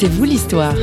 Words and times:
C'est 0.00 0.06
vous 0.06 0.22
l'histoire. 0.22 0.76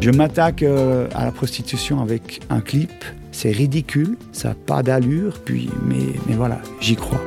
Je 0.00 0.10
m'attaque 0.10 0.64
euh, 0.64 1.06
à 1.14 1.24
la 1.26 1.30
prostitution 1.30 2.02
avec 2.02 2.40
un 2.50 2.60
clip. 2.60 2.90
C'est 3.30 3.52
ridicule, 3.52 4.16
ça 4.32 4.48
n'a 4.48 4.54
pas 4.56 4.82
d'allure, 4.82 5.38
puis 5.44 5.70
mais, 5.86 5.94
mais 6.26 6.34
voilà, 6.34 6.60
j'y 6.80 6.96
crois. 6.96 7.19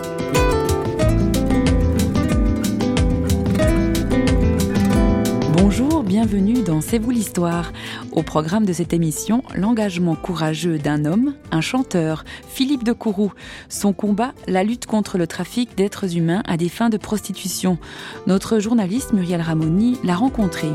Bienvenue 6.34 6.64
dans 6.64 6.82
C'est 6.82 6.98
vous 6.98 7.12
l'histoire. 7.12 7.72
Au 8.12 8.24
programme 8.24 8.66
de 8.66 8.74
cette 8.74 8.92
émission, 8.92 9.44
l'engagement 9.54 10.16
courageux 10.16 10.80
d'un 10.80 11.06
homme, 11.06 11.36
un 11.52 11.62
chanteur, 11.62 12.26
Philippe 12.48 12.84
de 12.84 12.92
Courroux. 12.92 13.32
Son 13.70 13.94
combat, 13.94 14.34
la 14.48 14.64
lutte 14.64 14.88
contre 14.88 15.20
le 15.20 15.28
trafic 15.28 15.78
d'êtres 15.78 16.18
humains 16.18 16.42
à 16.48 16.58
des 16.58 16.70
fins 16.70 16.90
de 16.90 16.98
prostitution. 16.98 17.78
Notre 18.26 18.58
journaliste 18.58 19.14
Muriel 19.14 19.42
Ramoni 19.42 20.00
l'a 20.04 20.16
rencontré. 20.16 20.70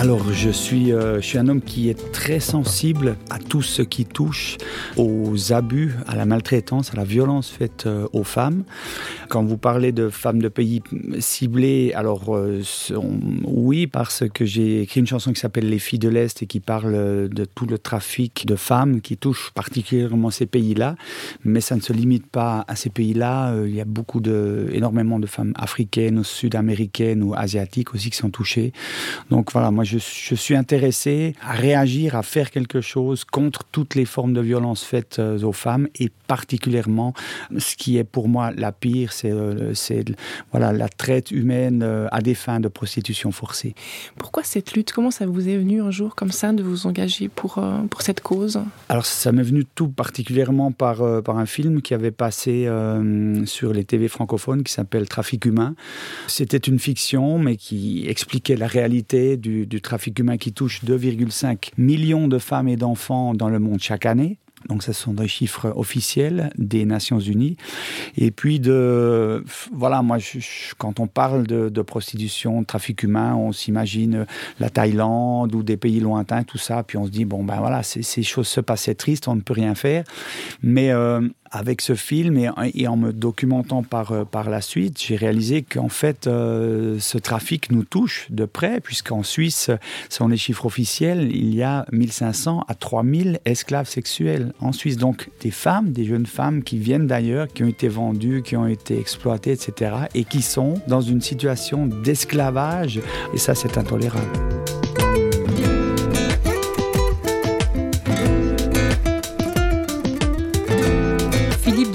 Alors, 0.00 0.32
je 0.32 0.48
suis, 0.48 0.94
euh, 0.94 1.20
je 1.20 1.26
suis 1.26 1.36
un 1.36 1.46
homme 1.48 1.60
qui 1.60 1.90
est 1.90 2.10
très 2.10 2.40
sensible 2.40 3.16
à 3.28 3.38
tout 3.38 3.60
ce 3.60 3.82
qui 3.82 4.06
touche 4.06 4.56
aux 4.96 5.52
abus, 5.52 5.92
à 6.06 6.16
la 6.16 6.24
maltraitance, 6.24 6.94
à 6.94 6.96
la 6.96 7.04
violence 7.04 7.50
faite 7.50 7.84
euh, 7.86 8.08
aux 8.14 8.24
femmes. 8.24 8.64
Quand 9.28 9.44
vous 9.44 9.58
parlez 9.58 9.92
de 9.92 10.08
femmes 10.08 10.40
de 10.40 10.48
pays 10.48 10.82
ciblés, 11.18 11.92
alors 11.94 12.34
euh, 12.34 12.62
oui, 13.44 13.86
parce 13.86 14.24
que 14.26 14.46
j'ai 14.46 14.80
écrit 14.80 15.00
une 15.00 15.06
chanson 15.06 15.34
qui 15.34 15.40
s'appelle 15.40 15.68
Les 15.68 15.78
filles 15.78 15.98
de 15.98 16.08
l'Est 16.08 16.42
et 16.42 16.46
qui 16.46 16.60
parle 16.60 17.28
de 17.28 17.44
tout 17.44 17.66
le 17.66 17.76
trafic 17.76 18.46
de 18.46 18.56
femmes 18.56 19.02
qui 19.02 19.18
touche 19.18 19.50
particulièrement 19.54 20.30
ces 20.30 20.46
pays-là. 20.46 20.96
Mais 21.44 21.60
ça 21.60 21.76
ne 21.76 21.82
se 21.82 21.92
limite 21.92 22.26
pas 22.26 22.64
à 22.68 22.74
ces 22.74 22.88
pays-là. 22.88 23.54
Il 23.66 23.74
y 23.74 23.82
a 23.82 23.84
beaucoup 23.84 24.20
de, 24.20 24.66
énormément 24.72 25.18
de 25.18 25.26
femmes 25.26 25.52
africaines 25.56 26.24
sud-américaines 26.24 27.22
ou 27.22 27.34
asiatiques 27.34 27.94
aussi 27.94 28.08
qui 28.08 28.16
sont 28.16 28.30
touchées. 28.30 28.72
Donc 29.28 29.52
voilà, 29.52 29.70
moi 29.70 29.84
je, 29.90 29.98
je, 29.98 30.34
suis 30.34 30.54
intéressé 30.54 31.34
à 31.42 31.52
réagir, 31.52 32.14
à 32.14 32.22
faire 32.22 32.50
quelque 32.50 32.80
chose 32.80 33.24
contre 33.24 33.64
toutes 33.64 33.94
les 33.94 34.04
formes 34.04 34.32
de 34.32 34.40
violence 34.40 34.84
faites 34.84 35.18
euh, 35.18 35.42
aux 35.42 35.52
femmes 35.52 35.88
et 35.96 36.10
particulièrement 36.26 37.12
ce 37.58 37.74
qui 37.76 37.98
est 37.98 38.04
pour 38.04 38.28
moi 38.28 38.52
la 38.52 38.72
pire, 38.72 39.12
c'est 39.12 39.32
euh, 39.32 39.72
voilà, 40.52 40.72
la 40.72 40.88
traite 40.88 41.30
humaine 41.30 41.82
euh, 41.82 42.06
à 42.12 42.20
des 42.20 42.34
fins 42.34 42.60
de 42.60 42.68
prostitution 42.68 43.32
forcée. 43.32 43.74
Pourquoi 44.16 44.44
cette 44.44 44.74
lutte? 44.74 44.92
Comment 44.92 45.10
ça 45.10 45.26
vous 45.26 45.48
est 45.48 45.56
venu 45.56 45.82
un 45.82 45.90
jour 45.90 46.14
comme 46.14 46.30
ça 46.30 46.52
de 46.52 46.62
vous 46.62 46.86
engager 46.86 47.28
pour, 47.28 47.62
pour 47.90 48.02
cette 48.02 48.20
cause? 48.20 48.60
Alors 48.88 49.06
ça 49.06 49.32
m'est 49.32 49.42
venu 49.42 49.64
tout 49.64 49.88
particulièrement 49.88 50.72
par, 50.72 51.22
par 51.22 51.38
un 51.38 51.46
film 51.46 51.82
qui 51.82 51.94
avait 51.94 52.10
passé 52.10 52.68
sur 53.46 53.72
les 53.72 53.84
TV 53.84 54.08
francophones 54.08 54.62
qui 54.62 54.72
s'appelle 54.72 55.08
Trafic 55.08 55.44
humain. 55.44 55.74
C'était 56.26 56.58
une 56.58 56.78
fiction 56.78 57.38
mais 57.38 57.56
qui 57.56 58.06
expliquait 58.06 58.56
la 58.56 58.66
réalité 58.66 59.36
du, 59.36 59.66
du 59.66 59.79
trafic 59.80 60.18
humain 60.18 60.36
qui 60.36 60.52
touche 60.52 60.84
2,5 60.84 61.70
millions 61.76 62.28
de 62.28 62.38
femmes 62.38 62.68
et 62.68 62.76
d'enfants 62.76 63.34
dans 63.34 63.48
le 63.48 63.58
monde 63.58 63.80
chaque 63.80 64.06
année. 64.06 64.38
Donc, 64.68 64.82
ce 64.82 64.92
sont 64.92 65.14
des 65.14 65.26
chiffres 65.26 65.72
officiels 65.74 66.50
des 66.58 66.84
Nations 66.84 67.18
Unies. 67.18 67.56
Et 68.18 68.30
puis, 68.30 68.60
de, 68.60 69.42
voilà, 69.72 70.02
moi, 70.02 70.18
quand 70.76 71.00
on 71.00 71.06
parle 71.06 71.46
de, 71.46 71.70
de, 71.70 71.82
prostitution, 71.82 72.60
de 72.60 72.66
trafic 72.66 73.02
humain, 73.02 73.34
on 73.34 73.52
s'imagine 73.52 74.26
la 74.58 74.68
Thaïlande 74.68 75.54
ou 75.54 75.62
des 75.62 75.78
pays 75.78 76.00
lointains, 76.00 76.42
tout 76.42 76.58
ça. 76.58 76.82
Puis 76.82 76.98
on 76.98 77.06
se 77.06 77.10
dit, 77.10 77.24
bon, 77.24 77.42
ben 77.42 77.58
voilà, 77.58 77.82
ces 77.82 78.22
choses 78.22 78.48
se 78.48 78.60
passaient 78.60 78.94
tristes, 78.94 79.28
on 79.28 79.34
ne 79.34 79.40
peut 79.40 79.54
rien 79.54 79.74
faire. 79.74 80.04
Mais 80.62 80.90
euh, 80.90 81.26
avec 81.50 81.80
ce 81.80 81.94
film 81.94 82.38
et, 82.74 82.88
en 82.88 82.96
me 82.96 83.12
documentant 83.12 83.82
par, 83.82 84.12
euh, 84.12 84.24
par 84.24 84.50
la 84.50 84.60
suite, 84.60 85.00
j'ai 85.00 85.16
réalisé 85.16 85.62
qu'en 85.62 85.88
fait, 85.88 86.26
euh, 86.26 86.98
ce 87.00 87.18
trafic 87.18 87.70
nous 87.70 87.84
touche 87.84 88.26
de 88.30 88.44
près, 88.44 88.80
puisqu'en 88.80 89.22
Suisse, 89.22 89.70
selon 90.08 90.28
les 90.28 90.36
chiffres 90.36 90.66
officiels, 90.66 91.30
il 91.34 91.54
y 91.54 91.62
a 91.62 91.86
1500 91.92 92.64
à 92.68 92.74
3000 92.74 93.40
esclaves 93.44 93.88
sexuels 93.88 94.52
en 94.60 94.72
Suisse. 94.72 94.96
Donc 94.96 95.30
des 95.40 95.50
femmes, 95.50 95.92
des 95.92 96.04
jeunes 96.04 96.26
femmes 96.26 96.62
qui 96.62 96.78
viennent 96.78 97.06
d'ailleurs, 97.06 97.48
qui 97.48 97.64
ont 97.64 97.68
été 97.68 97.88
vendues, 97.88 98.42
qui 98.42 98.56
ont 98.56 98.66
été 98.66 98.98
exploitées, 98.98 99.52
etc., 99.52 99.92
et 100.14 100.24
qui 100.24 100.42
sont 100.42 100.74
dans 100.86 101.00
une 101.00 101.20
situation 101.20 101.86
d'esclavage. 101.86 103.00
Et 103.34 103.38
ça, 103.38 103.54
c'est 103.54 103.76
intolérable. 103.78 104.28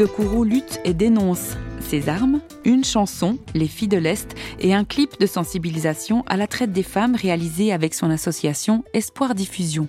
De 0.05 0.09
Kourou 0.11 0.43
lutte 0.43 0.79
et 0.83 0.93
dénonce 0.93 1.55
ses 1.79 2.09
armes, 2.09 2.39
une 2.63 2.83
chanson, 2.83 3.39
Les 3.55 3.67
filles 3.67 3.87
de 3.87 3.97
l'Est, 3.97 4.35
et 4.59 4.71
un 4.71 4.83
clip 4.83 5.19
de 5.19 5.25
sensibilisation 5.25 6.23
à 6.27 6.37
la 6.37 6.45
traite 6.45 6.71
des 6.71 6.83
femmes 6.83 7.15
réalisé 7.15 7.73
avec 7.73 7.95
son 7.95 8.11
association 8.11 8.83
Espoir 8.93 9.33
Diffusion. 9.33 9.87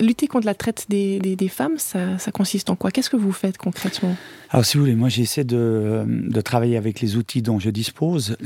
Lutter 0.00 0.28
contre 0.28 0.46
la 0.46 0.54
traite 0.54 0.86
des, 0.88 1.48
femmes, 1.48 1.76
ça, 1.76 2.16
consiste 2.32 2.70
en 2.70 2.76
quoi? 2.76 2.90
Qu'est-ce 2.90 3.10
que 3.10 3.18
vous 3.18 3.32
faites 3.32 3.58
concrètement? 3.58 4.16
Alors, 4.54 4.64
si 4.64 4.76
vous 4.76 4.84
voulez, 4.84 4.94
moi, 4.94 5.08
j'essaie 5.08 5.42
de, 5.42 6.06
travailler 6.44 6.76
avec 6.76 7.00
les 7.00 7.16
outils 7.16 7.42
dont 7.42 7.58
je 7.58 7.70
dispose. 7.70 8.36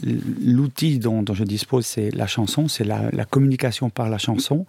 L'outil 0.42 0.98
dont, 0.98 1.22
je 1.34 1.44
dispose, 1.44 1.84
c'est 1.84 2.10
la 2.12 2.26
chanson, 2.26 2.66
c'est 2.66 2.84
la, 2.84 3.10
communication 3.28 3.91
par 3.91 4.08
la 4.08 4.16
chanson. 4.16 4.64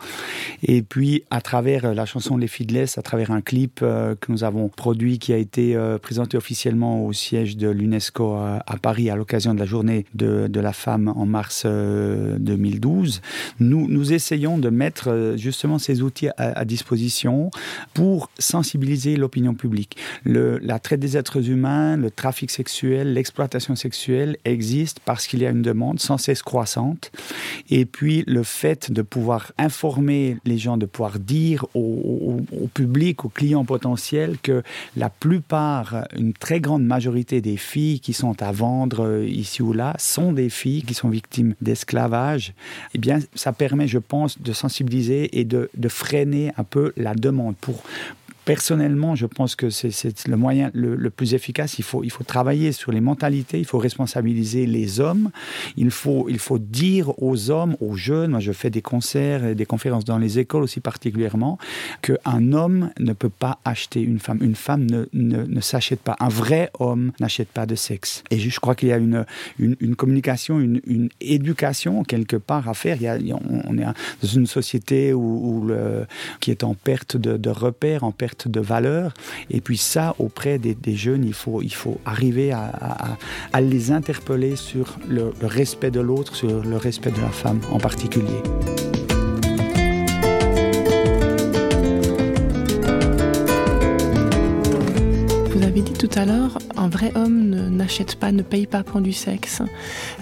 Et 0.64 0.82
puis, 0.82 1.24
à 1.30 1.40
travers 1.40 1.94
la 1.94 2.06
chanson 2.06 2.36
Les 2.36 2.50
Feedless, 2.50 2.98
à 2.98 3.04
travers 3.04 3.32
un 3.32 3.40
clip 3.40 3.80
euh, 3.82 4.16
que 4.20 4.34
nous 4.34 4.44
avons 4.44 4.68
produit, 4.68 5.18
qui 5.18 5.32
a 5.32 5.38
été 5.38 5.78
euh, 5.78 5.98
présenté 5.98 6.36
officiellement 6.36 7.06
au 7.06 7.14
siège 7.14 7.56
de 7.56 7.70
l'UNESCO 7.70 8.34
à, 8.34 8.62
Paris 8.82 9.10
à 9.10 9.16
l'occasion 9.16 9.54
de 9.54 9.60
la 9.60 9.66
journée 9.66 10.06
de, 10.16 10.60
la 10.60 10.74
femme 10.74 11.08
en 11.08 11.26
mars 11.26 11.64
euh, 11.66 12.38
2012, 12.38 13.22
nous, 13.62 13.88
nous 13.88 14.12
essayons 14.12 14.58
de 14.58 14.70
mettre 14.70 15.10
euh, 15.10 15.38
justement 15.38 15.80
ces 15.80 16.02
outils 16.02 16.28
à, 16.36 16.66
disposition 16.66 17.50
pour 17.94 18.30
sensibiliser 18.40 19.16
l'opinion 19.16 19.54
publique. 19.54 19.96
La 20.26 20.80
traite 20.80 21.00
des 21.00 21.16
êtres 21.16 21.29
humains, 21.38 21.98
le 21.98 22.12
trafic 22.12 22.52
sexuel, 22.52 23.14
l'exploitation 23.14 23.76
sexuelle 23.76 24.38
existe 24.46 25.00
parce 25.06 25.28
qu'il 25.28 25.40
y 25.40 25.46
a 25.46 25.50
une 25.50 25.62
demande 25.62 26.00
sans 26.00 26.18
cesse 26.18 26.42
croissante. 26.42 27.12
Et 27.70 27.86
puis 27.86 28.24
le 28.28 28.44
fait 28.44 28.92
de 28.92 29.02
pouvoir 29.02 29.52
informer 29.58 30.38
les 30.46 30.58
gens, 30.58 30.78
de 30.78 30.86
pouvoir 30.86 31.20
dire 31.20 31.66
au, 31.74 32.42
public, 32.74 33.26
aux 33.26 33.30
clients 33.30 33.66
potentiels 33.66 34.38
que 34.42 34.64
la 34.96 35.10
plupart, 35.10 36.08
une 36.18 36.34
très 36.34 36.60
grande 36.60 36.84
majorité 36.84 37.42
des 37.42 37.58
filles 37.58 38.00
qui 38.00 38.14
sont 38.14 38.42
à 38.42 38.52
vendre 38.52 39.24
ici 39.24 39.62
ou 39.62 39.74
là 39.74 39.96
sont 40.00 40.34
des 40.34 40.50
filles 40.50 40.84
qui 40.84 40.94
sont 40.94 41.10
victimes 41.10 41.56
d'esclavage, 41.62 42.54
eh 42.94 42.98
bien 42.98 43.20
ça 43.36 43.54
permet, 43.54 43.88
je 43.88 44.00
pense, 44.00 44.42
de 44.42 44.54
sensibiliser 44.54 45.40
et 45.40 45.46
de, 45.46 45.70
de 45.76 45.90
freiner 45.90 46.52
un 46.58 46.64
peu 46.64 46.94
la 46.98 47.14
demande 47.14 47.56
pour 47.58 47.84
personnellement, 48.50 49.14
je 49.14 49.28
pense 49.28 49.56
que 49.56 49.70
c'est 49.70 50.28
le 50.28 50.36
moyen 50.36 50.72
le, 50.74 51.12
plus 51.12 51.36
efficace. 51.36 51.78
Il 51.78 51.84
faut, 51.84 52.04
il 52.04 52.10
faut 52.10 52.24
travailler 52.24 52.72
sur 52.72 52.92
les 52.92 53.00
mentalités, 53.00 53.60
il 53.60 53.66
faut 53.66 53.78
responsabiliser 53.78 54.66
les 54.66 55.00
hommes, 55.00 55.30
il 55.78 55.92
faut, 55.92 56.26
il 56.30 56.40
faut 56.40 56.58
dire 56.58 57.14
aux 57.22 57.52
hommes, 57.52 57.78
aux 57.80 57.94
jeunes, 57.94 58.32
moi 58.32 58.40
je 58.40 58.52
fais 58.52 58.72
des 58.72 58.82
concerts 58.82 59.46
et 59.46 59.54
des 59.54 59.68
conférences 59.68 60.04
dans 60.04 60.18
les 60.18 60.40
écoles 60.40 60.64
aussi 60.64 60.80
particulièrement, 60.80 61.60
qu'un 62.02 62.54
homme 62.54 62.90
ne 63.00 63.14
peut 63.14 63.30
pas 63.30 63.60
acheter 63.66 64.02
une 64.02 64.18
femme. 64.18 64.40
Une 64.42 64.56
femme 64.56 64.90
ne, 64.90 65.06
ne, 65.14 65.44
ne 65.44 65.62
s'achète 65.62 66.00
pas. 66.00 66.16
Un 66.20 66.30
vrai 66.30 66.72
homme 66.80 67.12
n'achète 67.20 67.50
pas 67.50 67.68
de 67.68 67.76
sexe. 67.76 68.24
Et 68.32 68.40
je, 68.40 68.60
crois 68.60 68.74
qu'il 68.74 68.90
y 68.90 68.94
a 68.94 68.98
une, 68.98 69.28
une, 69.60 69.96
communication, 69.96 70.60
une, 70.60 70.82
une, 70.88 71.10
éducation 71.22 72.04
quelque 72.04 72.38
part 72.38 72.68
à 72.68 72.74
faire. 72.74 72.98
Il 73.00 73.04
y 73.04 73.32
a, 73.32 73.38
on, 73.68 73.78
est 73.78 73.84
dans 73.84 74.28
une 74.28 74.48
société 74.48 75.14
où 75.14 75.64
le, 75.68 76.08
qui 76.40 76.50
est 76.50 76.64
en 76.64 76.74
perte 76.74 77.16
de, 77.16 77.38
de 77.38 77.50
repères, 77.52 78.04
en 78.04 78.12
perte 78.12 78.39
de 78.48 78.60
valeur. 78.60 79.14
Et 79.50 79.62
puis 79.62 79.78
ça 79.78 80.16
auprès 80.20 80.58
des, 80.60 80.76
des 80.76 80.96
jeunes 80.96 81.26
il 81.26 81.34
faut 81.34 81.62
il 81.62 81.74
faut 81.74 82.00
arriver 82.06 82.52
à, 82.52 82.72
à, 82.80 83.18
à 83.54 83.62
les 83.62 83.92
interpeller 83.92 84.56
sur 84.56 84.98
le, 85.08 85.34
le 85.42 85.48
respect 85.48 85.92
de 85.92 86.00
l'autre 86.00 86.36
sur 86.36 86.64
le 86.64 86.78
respect 86.78 87.12
de 87.12 87.22
la 87.22 87.30
femme 87.30 87.60
en 87.72 87.80
particulier. 87.80 88.42
Vous 95.52 95.64
avez 95.64 95.82
dit 95.82 95.94
tout 95.94 96.10
à 96.16 96.26
l'heure 96.26 96.58
un 96.78 96.88
vrai 96.90 97.12
homme 97.16 97.70
n'achète 97.70 98.16
pas 98.16 98.32
ne 98.32 98.42
paye 98.42 98.66
pas 98.68 98.84
pour 98.84 99.02
du 99.02 99.12
sexe. 99.12 99.62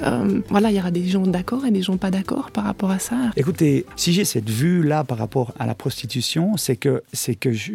Euh, 0.03 0.41
voilà 0.49 0.71
il 0.71 0.75
y 0.77 0.79
aura 0.79 0.91
des 0.91 1.07
gens 1.07 1.27
d'accord 1.27 1.65
et 1.65 1.71
des 1.71 1.81
gens 1.81 1.97
pas 1.97 2.11
d'accord 2.11 2.51
par 2.51 2.63
rapport 2.63 2.91
à 2.91 2.99
ça. 2.99 3.15
Écoutez 3.35 3.85
si 3.95 4.13
j'ai 4.13 4.25
cette 4.25 4.49
vue 4.49 4.83
là 4.83 5.03
par 5.03 5.17
rapport 5.17 5.53
à 5.59 5.65
la 5.65 5.75
prostitution 5.75 6.57
c'est 6.57 6.75
que 6.75 7.03
c'est 7.13 7.35
que 7.35 7.51
je 7.51 7.73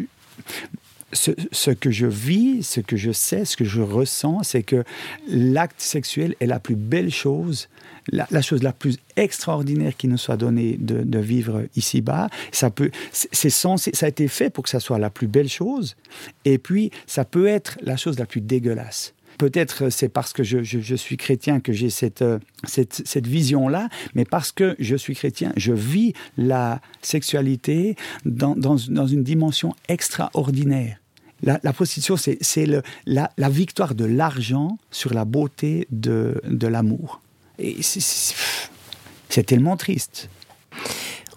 ce, 1.12 1.70
que 1.70 1.90
je 1.90 2.06
vis, 2.06 2.62
ce 2.62 2.80
que 2.80 2.96
je 2.96 3.12
sais, 3.12 3.44
ce 3.44 3.56
que 3.56 3.64
je 3.64 3.82
ressens, 3.82 4.42
c'est 4.44 4.62
que 4.62 4.84
l'acte 5.28 5.80
sexuel 5.80 6.34
est 6.40 6.46
la 6.46 6.58
plus 6.58 6.76
belle 6.76 7.10
chose, 7.10 7.68
la, 8.10 8.26
chose 8.42 8.62
la 8.62 8.72
plus 8.72 8.98
extraordinaire 9.16 9.96
qui 9.96 10.08
nous 10.08 10.16
soit 10.16 10.36
donnée 10.36 10.76
de, 10.78 11.18
vivre 11.18 11.64
ici-bas. 11.76 12.28
Ça 12.50 12.70
peut, 12.70 12.90
c'est 13.12 13.50
censé, 13.50 13.90
ça 13.94 14.06
a 14.06 14.08
été 14.08 14.26
fait 14.28 14.50
pour 14.50 14.64
que 14.64 14.70
ça 14.70 14.80
soit 14.80 14.98
la 14.98 15.10
plus 15.10 15.28
belle 15.28 15.48
chose, 15.48 15.96
et 16.44 16.58
puis 16.58 16.90
ça 17.06 17.24
peut 17.24 17.46
être 17.46 17.78
la 17.82 17.96
chose 17.96 18.18
la 18.18 18.26
plus 18.26 18.40
dégueulasse. 18.40 19.14
Peut-être 19.38 19.90
c'est 19.90 20.08
parce 20.08 20.32
que 20.32 20.42
je, 20.42 20.94
suis 20.94 21.16
chrétien 21.16 21.60
que 21.60 21.72
j'ai 21.72 21.90
cette, 21.90 22.24
cette, 22.64 23.02
cette 23.04 23.26
vision-là, 23.26 23.88
mais 24.14 24.24
parce 24.24 24.52
que 24.52 24.76
je 24.78 24.96
suis 24.96 25.14
chrétien, 25.14 25.52
je 25.56 25.72
vis 25.72 26.14
la 26.36 26.80
sexualité 27.00 27.96
dans, 28.24 28.54
dans, 28.54 28.76
dans 28.88 29.06
une 29.06 29.22
dimension 29.22 29.74
extraordinaire 29.88 30.98
la, 31.42 31.72
prostitution, 31.72 32.16
c'est 32.16 32.66
la, 33.06 33.30
la, 33.36 33.48
victoire 33.48 33.94
de 33.94 34.04
l'argent 34.04 34.78
sur 34.90 35.12
la 35.12 35.24
beauté 35.24 35.86
de, 35.90 36.40
de 36.44 36.66
l'amour. 36.66 37.20
Et 37.58 37.82
c'est 37.82 39.42
tellement 39.44 39.76
triste. 39.76 40.28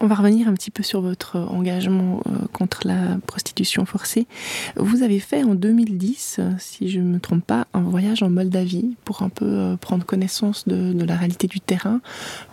On 0.06 0.07
va 0.07 0.13
revenir 0.13 0.48
un 0.48 0.54
petit 0.54 0.69
peu 0.69 0.84
sur 0.84 1.02
votre 1.02 1.40
engagement 1.40 2.22
euh, 2.28 2.46
contre 2.54 2.81
la 2.86 3.18
prostitution 3.25 3.86
forcée. 3.86 4.28
Vous 4.75 5.02
avez 5.02 5.19
fait 5.19 5.44
en 5.44 5.56
2010, 5.56 6.42
si 6.60 6.92
je 6.92 7.00
ne 7.00 7.06
me 7.06 7.19
trompe 7.19 7.44
pas, 7.44 7.66
un 7.74 7.81
voyage 7.81 8.22
en 8.22 8.30
Moldavie 8.30 8.96
pour 9.04 9.24
un 9.24 9.30
peu 9.30 9.48
euh, 9.48 9.78
prendre 9.78 10.06
connaissance 10.06 10.68
de, 10.68 11.04
la 11.04 11.16
réalité 11.16 11.48
du 11.48 11.60
terrain. 11.60 12.02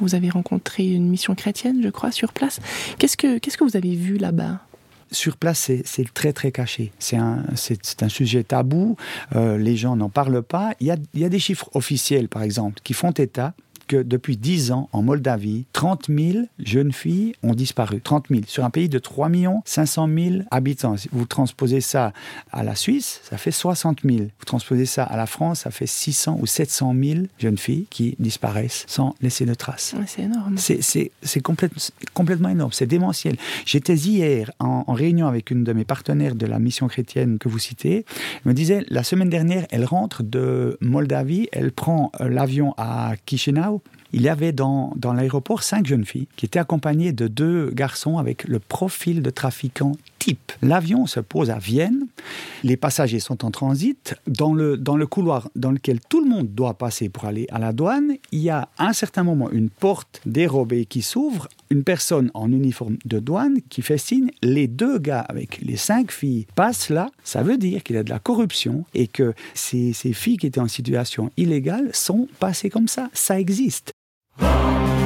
Vous 0.01 0.15
avez 0.15 0.31
rencontré 0.31 0.91
une 0.93 1.11
mission 1.11 1.35
chrétienne, 1.35 1.83
je 1.83 1.91
crois, 1.91 2.11
sur 2.11 2.33
place. 2.33 2.59
Qu'est-ce 2.99 3.19
que, 3.19 3.65
vous 3.65 3.77
avez 3.77 3.97
vu 3.97 4.17
là-bas? 4.17 4.61
Sur 5.11 5.37
place, 5.37 5.71
c'est 5.85 6.15
très 6.15 6.33
très 6.33 6.53
caché. 6.53 6.91
C'est 6.99 7.19
un, 7.19 7.45
sujet 8.09 8.45
tabou. 8.45 8.97
Euh, 9.37 9.59
les 9.59 9.77
gens 9.77 9.95
n'en 9.95 10.09
parlent 10.09 10.43
pas. 10.43 10.73
Il 10.81 10.87
y 10.87 11.25
a 11.25 11.29
des 11.29 11.39
chiffres 11.39 11.69
officiels, 11.75 12.31
par 12.31 12.45
exemple, 12.45 12.81
qui 12.83 12.95
font 12.95 13.11
état 13.11 13.53
depuis 13.91 14.37
10 14.37 14.73
ans, 14.73 14.89
en 14.93 15.03
Moldavie, 15.03 15.67
30 15.73 16.07
000 16.09 16.47
jeunes 16.59 16.93
filles 16.93 17.35
ont 17.43 17.55
disparu. 17.55 18.01
30 18.01 18.29
000 18.29 18.43
sur 18.47 18.65
un 18.65 18.71
pays 18.71 18.89
de 18.89 18.99
3 18.99 19.31
500 19.65 20.09
000 20.09 20.37
habitants. 20.51 20.95
Vous 21.13 21.27
transposez 21.27 21.81
ça 21.81 22.13
à 22.51 22.63
la 22.63 22.75
Suisse, 22.75 23.21
ça 23.23 23.39
fait 23.39 23.51
60 23.51 24.01
000. 24.05 24.17
Vous 24.39 24.45
transposez 24.45 24.87
ça 24.87 25.05
à 25.05 25.17
la 25.17 25.27
France, 25.27 25.61
ça 25.61 25.71
fait 25.71 25.87
600 25.87 26.39
ou 26.41 26.47
700 26.47 26.95
000 27.03 27.21
jeunes 27.39 27.59
filles 27.59 27.87
qui 27.91 28.17
disparaissent 28.19 28.85
sans 28.89 29.15
laisser 29.21 29.47
de 29.47 29.55
traces. 29.55 29.95
c'est 30.07 30.23
énorme. 30.23 30.57
C'est 30.57 31.43
complètement 32.13 32.49
énorme. 32.49 32.73
C'est 32.73 32.87
démentiel. 32.87 33.37
J'étais 33.65 33.95
hier 33.95 34.51
en, 34.59 34.85
en, 34.87 34.93
réunion 34.93 35.27
avec 35.27 35.51
une 35.51 35.65
de 35.65 35.73
mes 35.73 35.85
partenaires 35.85 36.35
de 36.35 36.47
la 36.47 36.59
mission 36.59 36.89
chrétienne 36.89 37.39
que 37.39 37.49
vous 37.49 37.59
citez. 37.59 38.05
Elle 38.45 38.51
me 38.51 38.55
disait, 38.55 38.85
la 38.89 39.03
semaine 39.03 39.31
dernière, 39.31 39.67
elle 39.71 39.85
rentre 39.85 40.23
de 40.23 40.77
Moldavie, 40.81 41.49
elle 41.53 41.73
prend 41.73 42.13
euh, 42.21 42.29
l'avion 42.29 42.75
à 42.77 43.15
Chisinau 43.27 43.82
il 44.13 44.23
y 44.23 44.29
avait 44.29 44.53
dans, 44.53 44.93
dans 44.97 45.13
l'aéroport 45.13 45.63
cinq 45.63 45.87
jeunes 45.87 46.05
filles 46.05 46.29
qui 46.37 46.47
étaient 46.47 46.59
accompagnées 46.59 47.13
de 47.13 47.29
deux 47.29 47.71
garçons 47.71 48.19
avec 48.19 48.45
le 48.45 48.59
profil 48.59 49.23
de 49.23 49.31
trafiquant 49.31 49.93
type. 50.19 50.53
L'avion 50.63 51.07
se 51.07 51.21
pose 51.21 51.51
à 51.51 51.59
Vienne, 51.59 52.07
les 52.63 52.77
passagers 52.77 53.19
sont 53.19 53.45
en 53.45 53.51
transit. 53.51 54.15
Dans 54.27 54.55
le, 54.55 54.77
dans 54.77 54.97
le 54.97 55.07
couloir 55.07 55.49
dans 55.57 55.73
lequel 55.73 55.99
tout 56.09 56.23
le 56.23 56.31
monde 56.31 56.55
doit 56.55 56.75
passer 56.75 57.09
pour 57.09 57.25
aller 57.25 57.47
à 57.51 57.59
la 57.59 57.73
douane, 57.73 58.13
il 58.31 58.41
y 58.41 58.51
a 58.51 58.69
à 58.79 58.87
un 58.87 58.93
certain 58.93 59.25
moment 59.25 59.51
une 59.51 59.71
porte 59.71 60.21
dérobée 60.27 60.85
qui 60.85 61.03
s'ouvre, 61.03 61.49
une 61.71 61.83
personne 61.83 62.31
en 62.35 62.53
uniforme 62.53 62.99
de 63.05 63.19
douane 63.19 63.59
qui 63.69 63.83
fait 63.83 63.99
signe, 63.99 64.31
les 64.43 64.69
deux 64.69 64.99
gars 64.99 65.21
avec 65.21 65.61
les 65.61 65.77
cinq 65.77 66.13
filles 66.13 66.47
passent 66.55 66.91
là, 66.91 67.11
ça 67.25 67.43
veut 67.43 67.57
dire 67.57 67.83
qu'il 67.83 67.97
y 67.97 67.99
a 67.99 68.05
de 68.05 68.11
la 68.11 68.19
corruption 68.19 68.85
et 68.95 69.09
que 69.09 69.35
ces, 69.55 69.93
ces 69.93 70.13
filles 70.13 70.37
qui 70.37 70.47
étaient 70.47 70.61
en 70.61 70.69
situation 70.69 71.31
illégale 71.37 71.91
sont 71.93 72.29
passées 72.39 72.71
comme 72.71 72.89
ça. 72.89 73.11
Ça 73.13 73.41
existe. 73.41 73.93
Filles 74.39 75.02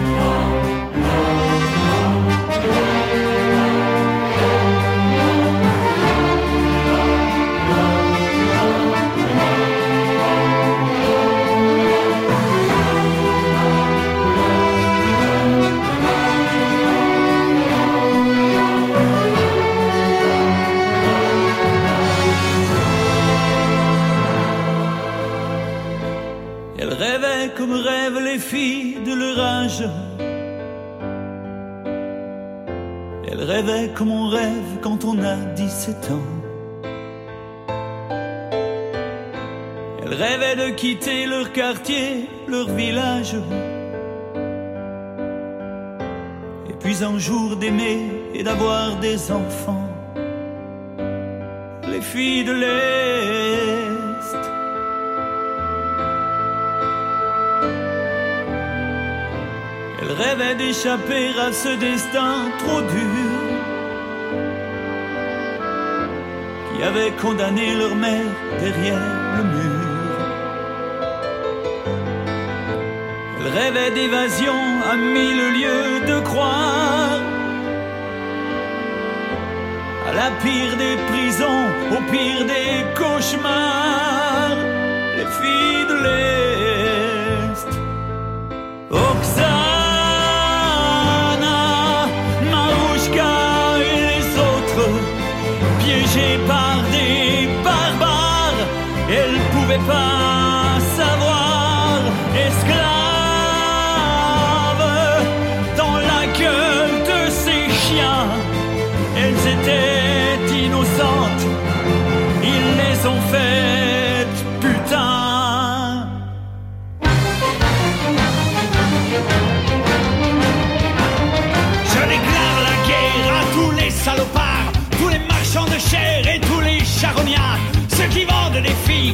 Elle 33.28 33.42
rêvait 33.42 33.90
comme 33.94 34.12
on 34.12 34.28
rêve 34.28 34.78
quand 34.80 35.04
on 35.04 35.18
a 35.22 35.34
17 35.56 36.10
ans. 36.12 36.46
Elle 40.02 40.14
rêvait 40.14 40.54
de 40.54 40.70
quitter 40.70 41.26
leur 41.26 41.52
quartier, 41.52 42.28
leur 42.46 42.68
village. 42.68 43.34
Et 46.70 46.74
puis 46.78 47.02
un 47.02 47.18
jour 47.18 47.56
d'aimer 47.56 47.98
et 48.32 48.44
d'avoir 48.44 48.96
des 49.00 49.32
enfants. 49.32 49.88
Les 51.90 52.00
filles 52.00 52.44
de 52.44 52.52
l'air 52.52 53.65
rêvait 60.18 60.54
d'échapper 60.54 61.28
à 61.38 61.52
ce 61.52 61.68
destin 61.76 62.50
trop 62.58 62.80
dur 62.80 63.46
qui 66.72 66.82
avait 66.82 67.12
condamné 67.12 67.74
leur 67.74 67.94
mère 67.94 68.32
derrière 68.60 69.00
le 69.36 69.44
mur. 69.44 69.86
Elle 73.38 73.48
rêvait 73.58 73.90
d'évasion 73.90 74.60
à 74.90 74.96
mille 74.96 75.42
lieues 75.58 76.06
de 76.06 76.20
croire 76.20 77.20
à 80.08 80.12
la 80.12 80.30
pire 80.42 80.76
des 80.76 80.96
prisons, 81.10 81.66
au 81.90 82.00
pire 82.10 82.44
des 82.46 82.84
cauchemars, 82.94 84.56
les 85.16 85.26
filles 85.38 85.86
de 85.88 85.96
l'Est. 86.04 86.66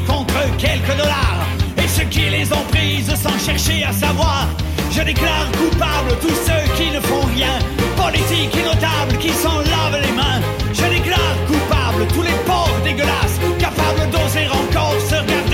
Contre 0.01 0.41
quelques 0.59 0.97
dollars, 0.97 1.47
et 1.79 1.89
ceux 1.89 2.05
qui 2.05 2.29
les 2.31 2.53
ont 2.53 2.65
prises 2.71 3.15
sans 3.15 3.39
chercher 3.39 3.85
à 3.85 3.93
savoir. 3.93 4.49
Je 4.91 5.03
déclare 5.03 5.51
coupable 5.53 6.19
tous 6.21 6.37
ceux 6.47 6.65
qui 6.77 6.91
ne 6.91 7.01
font 7.01 7.27
rien, 7.35 7.59
politiques 7.97 8.57
et 8.57 8.65
notables 8.65 9.19
qui 9.19 9.31
s'en 9.31 9.59
lavent 9.59 10.01
les 10.03 10.13
mains. 10.13 10.41
Je 10.73 10.87
déclare 10.97 11.37
coupable 11.47 12.07
tous 12.15 12.23
les 12.23 12.39
pauvres 12.47 12.81
dégueulasses, 12.85 13.39
capables 13.59 14.11
d'oser 14.11 14.47
encore 14.49 14.97
se 15.01 15.15
regarder 15.15 15.52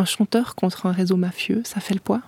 Un 0.00 0.04
chanteur 0.06 0.54
contre 0.54 0.86
un 0.86 0.92
réseau 0.92 1.16
mafieux, 1.16 1.60
ça 1.64 1.80
fait 1.80 1.92
le 1.92 2.00
poids? 2.00 2.22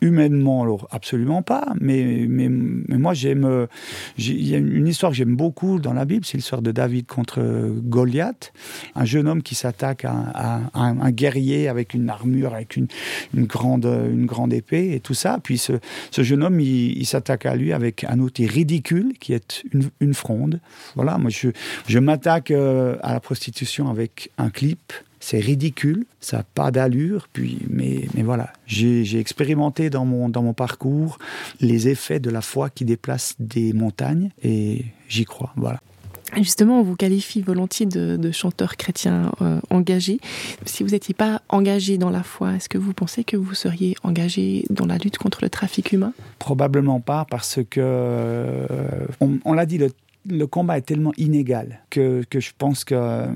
Humainement, 0.00 0.62
alors 0.62 0.88
absolument 0.90 1.42
pas. 1.42 1.66
Mais, 1.80 2.26
mais, 2.28 2.48
mais 2.48 2.98
moi, 2.98 3.14
j'aime. 3.14 3.66
Il 4.18 4.48
y 4.48 4.54
a 4.54 4.58
une 4.58 4.88
histoire 4.88 5.12
que 5.12 5.18
j'aime 5.18 5.36
beaucoup 5.36 5.78
dans 5.78 5.92
la 5.92 6.04
Bible, 6.04 6.24
c'est 6.24 6.38
l'histoire 6.38 6.62
de 6.62 6.72
David 6.72 7.06
contre 7.06 7.40
Goliath. 7.82 8.52
Un 8.94 9.04
jeune 9.04 9.28
homme 9.28 9.42
qui 9.42 9.54
s'attaque 9.54 10.04
à, 10.04 10.14
à, 10.34 10.60
un 10.74 11.10
guerrier 11.10 11.68
avec 11.68 11.94
une 11.94 12.08
armure, 12.08 12.54
avec 12.54 12.76
une, 12.76 12.86
une, 13.34 13.46
grande, 13.46 13.84
une 13.84 14.26
grande 14.26 14.52
épée 14.52 14.94
et 14.94 15.00
tout 15.00 15.14
ça. 15.14 15.38
Puis 15.42 15.58
ce, 15.58 15.74
ce 16.10 16.22
jeune 16.22 16.42
homme, 16.42 16.60
il, 16.60 16.98
il 16.98 17.06
s'attaque 17.06 17.46
à 17.46 17.56
lui 17.56 17.72
avec 17.72 18.04
un 18.04 18.18
outil 18.18 18.46
ridicule 18.46 19.14
qui 19.20 19.32
est 19.32 19.62
une, 19.72 19.90
une 20.00 20.14
fronde. 20.14 20.60
Voilà, 20.94 21.18
moi, 21.18 21.30
je, 21.30 21.48
je 21.86 21.98
m'attaque 21.98 22.50
euh, 22.50 22.96
à 23.02 23.12
la 23.12 23.20
prostitution 23.20 23.88
avec 23.88 24.30
un 24.38 24.50
clip 24.50 24.92
c'est 25.20 25.38
ridicule, 25.38 26.06
ça 26.20 26.38
n'a 26.38 26.42
pas 26.42 26.70
d'allure, 26.70 27.28
puis, 27.32 27.58
mais, 27.68 28.08
mais 28.14 28.22
voilà, 28.22 28.52
j'ai 28.66 29.18
expérimenté 29.18 29.90
dans 29.90 30.06
mon, 30.06 30.28
dans 30.28 30.42
mon 30.42 30.54
parcours 30.54 31.18
les 31.60 31.88
effets 31.88 32.20
de 32.20 32.30
la 32.30 32.40
foi 32.40 32.70
qui 32.70 32.84
déplace 32.84 33.34
des 33.38 33.72
montagnes 33.72 34.30
et 34.42 34.86
j'y 35.08 35.26
crois, 35.26 35.52
voilà. 35.56 35.80
Justement, 36.36 36.78
on 36.78 36.82
vous 36.82 36.94
qualifie 36.94 37.42
volontiers 37.42 37.86
de, 37.86 38.16
de 38.16 38.30
chanteur 38.30 38.76
chrétien 38.76 39.32
euh, 39.42 39.58
engagé. 39.68 40.20
Si 40.64 40.84
vous 40.84 40.90
n'étiez 40.90 41.12
pas 41.12 41.42
engagé 41.48 41.98
dans 41.98 42.10
la 42.10 42.22
foi, 42.22 42.54
est-ce 42.54 42.68
que 42.68 42.78
vous 42.78 42.94
pensez 42.94 43.24
que 43.24 43.36
vous 43.36 43.54
seriez 43.54 43.96
engagé 44.04 44.64
dans 44.70 44.86
la 44.86 44.96
lutte 44.96 45.18
contre 45.18 45.40
le 45.42 45.50
trafic 45.50 45.92
humain? 45.92 46.12
Probablement 46.38 47.00
pas, 47.00 47.26
parce 47.28 47.58
que, 47.68 47.80
euh, 47.80 48.66
on, 49.20 49.38
on 49.44 49.52
l'a 49.52 49.66
dit, 49.66 49.78
le, 49.78 49.88
le, 50.28 50.46
combat 50.46 50.78
est 50.78 50.82
tellement 50.82 51.12
inégal 51.16 51.80
que, 51.90 52.22
que 52.30 52.38
je 52.38 52.52
pense 52.56 52.84
que... 52.84 52.94
Euh, 52.94 53.26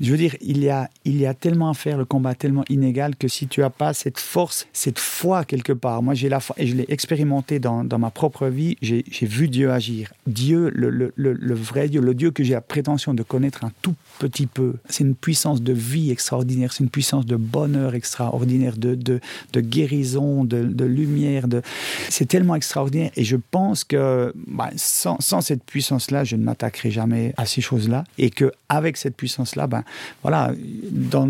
je 0.00 0.10
veux 0.10 0.16
dire, 0.16 0.36
il 0.40 0.62
y, 0.62 0.70
a, 0.70 0.88
il 1.04 1.18
y 1.18 1.26
a 1.26 1.34
tellement 1.34 1.70
à 1.70 1.74
faire, 1.74 1.98
le 1.98 2.04
combat 2.04 2.34
tellement 2.34 2.64
inégal 2.68 3.16
que 3.16 3.28
si 3.28 3.48
tu 3.48 3.60
n'as 3.60 3.70
pas 3.70 3.92
cette 3.94 4.18
force, 4.18 4.66
cette 4.72 4.98
foi 4.98 5.44
quelque 5.44 5.72
part, 5.72 6.02
moi 6.02 6.14
j'ai 6.14 6.28
la 6.28 6.40
foi, 6.40 6.54
et 6.58 6.66
je 6.66 6.74
l'ai 6.74 6.86
expérimenté 6.88 7.58
dans, 7.58 7.84
dans, 7.84 7.98
ma 7.98 8.10
propre 8.10 8.46
vie, 8.46 8.76
j'ai 8.80 9.04
vu 9.22 9.48
Dieu 9.48 9.72
agir. 9.72 10.12
Dieu, 10.26 10.70
le, 10.74 10.90
le, 10.90 11.12
le, 11.16 11.32
le, 11.32 11.54
vrai 11.54 11.88
Dieu, 11.88 12.00
le 12.00 12.14
Dieu 12.14 12.30
que 12.30 12.44
j'ai 12.44 12.54
la 12.54 12.60
prétention 12.60 13.14
de 13.14 13.22
connaître 13.22 13.64
un 13.64 13.72
tout 13.82 13.94
petit 14.18 14.46
peu, 14.46 14.74
c'est 14.88 15.04
une 15.04 15.14
puissance 15.14 15.62
de 15.62 15.72
vie 15.72 16.10
extraordinaire, 16.10 16.72
c'est 16.72 16.84
une 16.84 16.90
puissance 16.90 17.26
de 17.26 17.36
bonheur 17.36 17.94
extraordinaire, 17.94 18.76
de, 18.76 18.94
de, 18.94 19.20
de 19.52 19.60
guérison, 19.60 20.44
de, 20.44 20.62
de 20.62 20.84
lumière, 20.84 21.48
de... 21.48 21.62
c'est 22.08 22.26
tellement 22.26 22.54
extraordinaire. 22.54 23.10
Et 23.16 23.24
je 23.24 23.36
pense 23.36 23.84
que 23.84 24.32
bah, 24.46 24.70
sans, 24.76 25.20
sans 25.20 25.40
cette 25.40 25.64
puissance-là, 25.64 26.24
je 26.24 26.36
ne 26.36 26.44
m'attaquerai 26.44 26.90
jamais 26.90 27.34
à 27.36 27.46
ces 27.46 27.60
choses-là. 27.60 28.04
Et 28.18 28.30
qu'avec 28.30 28.96
cette 28.96 29.16
puissance-là, 29.16 29.66
ben, 29.66 29.84
voilà, 30.22 30.52
dans 30.90 31.28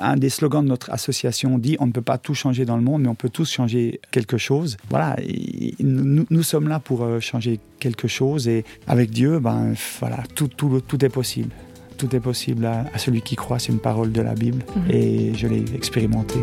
un 0.00 0.16
des 0.16 0.28
slogans 0.28 0.62
de 0.62 0.68
notre 0.68 0.90
association 0.90 1.58
dit 1.58 1.76
on 1.80 1.86
ne 1.86 1.92
peut 1.92 2.02
pas 2.02 2.18
tout 2.18 2.34
changer 2.34 2.64
dans 2.64 2.76
le 2.76 2.82
monde, 2.82 3.02
mais 3.02 3.08
on 3.08 3.14
peut 3.14 3.28
tous 3.28 3.50
changer 3.50 4.00
quelque 4.10 4.38
chose. 4.38 4.76
Voilà, 4.88 5.16
nous, 5.80 6.26
nous, 6.28 6.42
sommes 6.42 6.68
là 6.68 6.78
pour 6.78 7.02
euh, 7.02 7.20
changer 7.20 7.60
quelque 7.78 8.08
chose 8.08 8.48
et 8.48 8.64
avec 8.86 9.10
Dieu, 9.10 9.38
ben 9.38 9.74
voilà, 10.00 10.22
tout, 10.34 10.48
tout, 10.48 10.80
tout 10.86 11.04
est 11.04 11.08
possible. 11.08 11.50
Tout 11.98 12.14
est 12.16 12.20
possible 12.20 12.64
à, 12.64 12.86
à 12.94 12.98
celui 12.98 13.20
qui 13.20 13.36
croit, 13.36 13.58
c'est 13.58 13.72
une 13.72 13.78
parole 13.78 14.10
de 14.10 14.22
la 14.22 14.34
Bible 14.34 14.62
-hmm. 14.64 14.94
et 14.94 15.34
je 15.34 15.46
l'ai 15.46 15.64
expérimenté. 15.74 16.38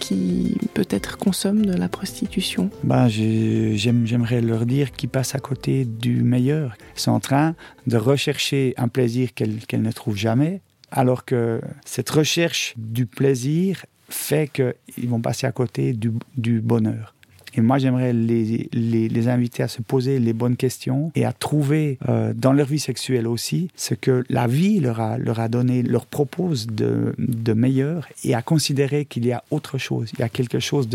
Qui 0.00 0.56
peut-être 0.74 1.18
consomment 1.18 1.66
de 1.66 1.74
la 1.74 1.88
prostitution 1.88 2.70
ben, 2.84 3.08
J'aimerais 3.08 4.40
leur 4.40 4.66
dire 4.66 4.92
qu'ils 4.92 5.08
passent 5.08 5.34
à 5.34 5.38
côté 5.38 5.84
du 5.84 6.22
meilleur. 6.22 6.76
Ils 6.96 7.00
sont 7.00 7.12
en 7.12 7.20
train 7.20 7.54
de 7.86 7.96
rechercher 7.96 8.74
un 8.76 8.88
plaisir 8.88 9.34
qu'elles 9.34 9.66
qu 9.66 9.76
ne 9.76 9.92
trouvent 9.92 10.16
jamais, 10.16 10.60
alors 10.90 11.24
que 11.24 11.60
cette 11.84 12.10
recherche 12.10 12.74
du 12.76 13.06
plaisir 13.06 13.84
fait 14.08 14.48
qu'ils 14.48 15.08
vont 15.08 15.20
passer 15.20 15.46
à 15.46 15.52
côté 15.52 15.92
du 15.92 16.60
bonheur. 16.60 17.15
Et 17.56 17.62
moi, 17.62 17.78
j'aimerais 17.78 18.12
les, 18.12 18.68
les, 18.72 19.08
les, 19.08 19.28
inviter 19.28 19.62
à 19.62 19.68
se 19.68 19.80
poser 19.80 20.18
les 20.18 20.34
bonnes 20.34 20.56
questions 20.56 21.10
et 21.14 21.24
à 21.24 21.32
trouver 21.32 21.98
euh, 22.08 22.34
dans 22.34 22.52
leur 22.52 22.66
vie 22.66 22.78
sexuelle 22.78 23.26
aussi 23.26 23.70
ce 23.76 23.94
que 23.94 24.24
la 24.28 24.46
vie 24.46 24.78
leur 24.78 25.00
a, 25.00 25.16
leur 25.16 25.40
a 25.40 25.48
donné, 25.48 25.82
leur 25.82 26.04
propose 26.04 26.66
de, 26.66 27.14
de 27.18 27.52
meilleur 27.54 28.08
et 28.24 28.34
à 28.34 28.42
considérer 28.42 29.06
qu'il 29.06 29.24
y 29.24 29.32
a 29.32 29.42
autre 29.50 29.78
chose. 29.78 30.10
Il 30.14 30.20
y 30.20 30.22
a 30.22 30.28
quelque 30.28 30.60
chose 30.60 30.88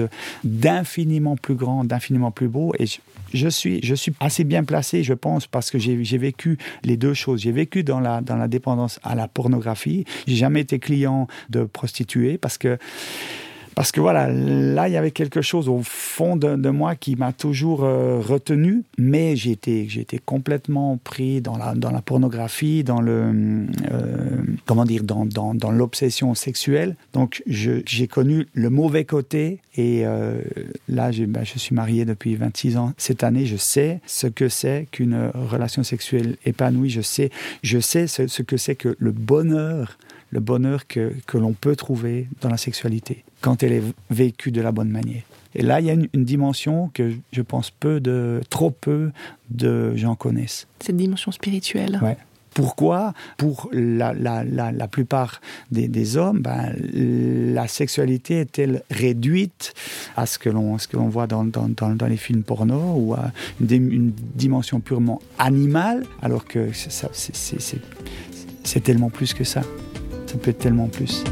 d'infiniment 0.43 1.35
plus 1.35 1.55
grand, 1.55 1.83
d'infiniment 1.83 2.29
plus 2.29 2.47
beau. 2.47 2.73
Et 2.77 2.85
je, 2.85 2.99
je, 3.33 3.47
suis, 3.47 3.79
je 3.83 3.95
suis 3.95 4.13
assez 4.19 4.43
bien 4.43 4.63
placé, 4.63 5.03
je 5.03 5.13
pense, 5.13 5.47
parce 5.47 5.71
que 5.71 5.79
j'ai 5.79 6.17
vécu 6.17 6.59
les 6.83 6.95
deux 6.95 7.15
choses. 7.15 7.41
J'ai 7.41 7.51
vécu 7.51 7.83
dans 7.83 7.99
la, 7.99 8.21
dans 8.21 8.35
la 8.35 8.47
dépendance 8.47 8.99
à 9.03 9.15
la 9.15 9.27
pornographie. 9.27 10.05
J'ai 10.27 10.35
jamais 10.35 10.61
été 10.61 10.77
client 10.77 11.27
de 11.49 11.63
prostituées 11.63 12.37
parce 12.37 12.59
que 12.59 12.77
parce 13.81 13.91
que 13.91 13.99
voilà, 13.99 14.27
là, 14.31 14.87
il 14.87 14.91
y 14.91 14.95
avait 14.95 15.09
quelque 15.09 15.41
chose 15.41 15.67
au 15.67 15.81
fond 15.83 16.35
de, 16.35 16.69
moi 16.69 16.93
qui 16.93 17.15
m'a 17.15 17.33
toujours 17.33 17.83
euh, 17.83 18.19
retenu, 18.19 18.83
mais 18.99 19.33
été, 19.33 19.81
été 19.81 20.19
complètement 20.23 20.99
pris 21.03 21.41
dans 21.41 21.57
la, 21.57 21.73
dans 21.73 21.89
la 21.89 22.03
pornographie, 22.03 22.83
dans 22.83 23.01
le, 23.01 23.65
euh, 23.91 24.37
comment 24.67 24.85
dire, 24.85 25.03
dans, 25.03 25.25
dans, 25.25 25.55
dans 25.55 25.71
l'obsession 25.71 26.35
sexuelle. 26.35 26.95
Donc, 27.13 27.41
j'ai 27.47 28.07
connu 28.07 28.45
le 28.53 28.69
mauvais 28.69 29.03
côté 29.03 29.61
et 29.75 30.05
euh, 30.05 30.43
là, 30.87 31.09
ben, 31.27 31.43
je 31.43 31.57
suis 31.57 31.73
marié 31.73 32.05
depuis 32.05 32.35
26 32.35 32.77
ans. 32.77 32.93
Cette 32.97 33.23
année, 33.23 33.47
je 33.47 33.57
sais 33.57 33.99
ce 34.05 34.27
que 34.27 34.47
c'est 34.47 34.89
qu'une 34.91 35.31
relation 35.33 35.81
sexuelle 35.81 36.35
épanouie. 36.45 36.91
Je 36.91 37.01
sais, 37.01 37.31
je 37.63 37.79
sais 37.79 38.05
ce 38.05 38.43
que 38.43 38.57
c'est 38.57 38.75
que 38.75 38.95
le 38.99 39.11
bonheur 39.11 39.97
le 40.31 40.39
bonheur 40.39 40.87
que, 40.87 41.13
que 41.27 41.37
l'on 41.37 41.53
peut 41.53 41.75
trouver 41.75 42.27
dans 42.41 42.49
la 42.49 42.57
sexualité 42.57 43.23
quand 43.41 43.63
elle 43.63 43.73
est 43.73 43.83
vécue 44.09 44.51
de 44.51 44.61
la 44.61 44.71
bonne 44.71 44.89
manière. 44.89 45.23
Et 45.53 45.61
là, 45.61 45.81
il 45.81 45.85
y 45.85 45.89
a 45.89 45.93
une, 45.93 46.07
une, 46.13 46.23
dimension 46.23 46.89
que 46.93 47.11
je 47.31 47.41
pense 47.41 47.71
peu 47.71 47.99
de, 47.99 48.41
trop 48.49 48.71
peu 48.71 49.11
de 49.49 49.95
gens 49.97 50.15
connaissent. 50.15 50.67
Cette 50.79 50.95
dimension 50.95 51.31
spirituelle. 51.31 51.99
Ouais. 52.01 52.17
Pourquoi? 52.53 53.13
Pour 53.37 53.69
la, 53.71 54.13
la, 54.13 54.43
la, 54.43 54.71
la 54.71 54.87
plupart 54.87 55.39
des, 55.71 55.87
des 55.87 56.17
hommes, 56.17 56.41
ben, 56.41 56.73
la 56.93 57.67
sexualité 57.67 58.41
est-elle 58.41 58.83
réduite 58.89 59.73
à 60.17 60.25
ce 60.25 60.37
que 60.37 60.49
l'on 60.49 60.77
voit 61.07 61.27
dans, 61.27 61.45
dans, 61.45 61.69
dans, 61.69 61.91
dans 61.91 62.07
les 62.07 62.17
films 62.17 62.43
porno 62.43 62.95
ou 62.97 63.13
à 63.13 63.31
une, 63.61 63.91
une 63.91 64.11
dimension 64.35 64.81
purement 64.81 65.21
animale, 65.37 66.05
alors 66.21 66.45
que 66.45 66.69
c'est 68.63 68.83
tellement 68.83 69.09
plus 69.09 69.33
que 69.33 69.45
ça? 69.45 69.61
Ça 70.31 70.37
peut 70.37 70.51
être 70.51 70.59
tellement 70.59 70.87
plus. 70.87 71.25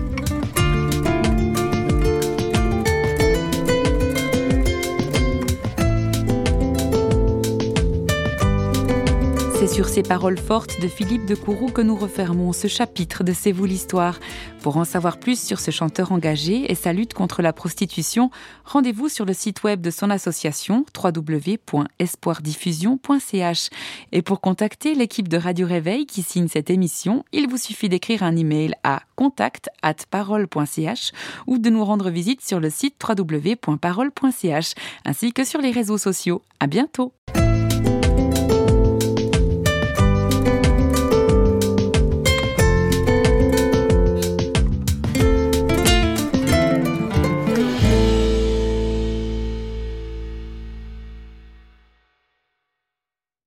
Sur 9.71 9.87
ces 9.87 10.03
paroles 10.03 10.37
fortes 10.37 10.81
de 10.81 10.87
Philippe 10.87 11.25
de 11.25 11.35
Courroux 11.35 11.71
que 11.71 11.81
nous 11.81 11.95
refermons 11.95 12.53
ce 12.53 12.67
chapitre 12.67 13.23
de 13.23 13.33
C'est 13.33 13.51
vous 13.51 13.65
l'histoire. 13.65 14.19
Pour 14.61 14.77
en 14.77 14.85
savoir 14.85 15.17
plus 15.17 15.39
sur 15.39 15.59
ce 15.59 15.71
chanteur 15.71 16.11
engagé 16.11 16.71
et 16.71 16.75
sa 16.75 16.93
lutte 16.93 17.13
contre 17.13 17.41
la 17.41 17.53
prostitution, 17.53 18.29
rendez-vous 18.65 19.09
sur 19.09 19.25
le 19.25 19.33
site 19.33 19.63
web 19.63 19.81
de 19.81 19.91
son 19.91 20.09
association 20.09 20.85
www.espoirdiffusion.ch. 20.95 23.69
Et 24.11 24.21
pour 24.21 24.41
contacter 24.41 24.95
l'équipe 24.95 25.27
de 25.27 25.37
Radio 25.37 25.67
Réveil 25.67 26.05
qui 26.05 26.23
signe 26.23 26.47
cette 26.47 26.69
émission, 26.69 27.25
il 27.31 27.47
vous 27.47 27.57
suffit 27.57 27.89
d'écrire 27.89 28.23
un 28.23 28.35
email 28.35 28.73
à 28.83 29.01
contact@parole.ch 29.15 31.11
ou 31.47 31.57
de 31.57 31.69
nous 31.69 31.85
rendre 31.85 32.09
visite 32.09 32.41
sur 32.41 32.59
le 32.59 32.69
site 32.69 32.95
www.parole.ch 33.07 34.73
ainsi 35.05 35.31
que 35.31 35.43
sur 35.43 35.61
les 35.61 35.71
réseaux 35.71 35.97
sociaux. 35.97 36.41
À 36.59 36.67
bientôt. 36.67 37.13